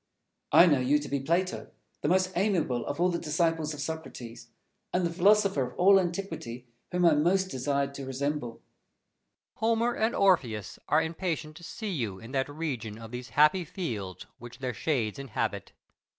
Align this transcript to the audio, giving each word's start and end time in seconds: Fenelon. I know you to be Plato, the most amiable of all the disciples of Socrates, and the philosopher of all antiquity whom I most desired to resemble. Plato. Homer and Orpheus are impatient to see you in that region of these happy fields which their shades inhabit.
Fenelon. 0.51 0.69
I 0.71 0.73
know 0.73 0.79
you 0.83 0.97
to 0.97 1.07
be 1.07 1.19
Plato, 1.19 1.69
the 2.01 2.07
most 2.07 2.31
amiable 2.35 2.87
of 2.87 2.99
all 2.99 3.09
the 3.09 3.19
disciples 3.19 3.71
of 3.75 3.79
Socrates, 3.81 4.47
and 4.91 5.05
the 5.05 5.11
philosopher 5.13 5.61
of 5.71 5.77
all 5.77 5.99
antiquity 5.99 6.65
whom 6.91 7.05
I 7.05 7.13
most 7.13 7.49
desired 7.51 7.93
to 7.93 8.07
resemble. 8.07 8.53
Plato. 8.53 8.61
Homer 9.57 9.93
and 9.95 10.15
Orpheus 10.15 10.79
are 10.87 11.03
impatient 11.03 11.55
to 11.57 11.63
see 11.63 11.91
you 11.91 12.17
in 12.17 12.31
that 12.31 12.49
region 12.49 12.97
of 12.97 13.11
these 13.11 13.29
happy 13.37 13.63
fields 13.63 14.25
which 14.39 14.57
their 14.57 14.73
shades 14.73 15.19
inhabit. 15.19 15.71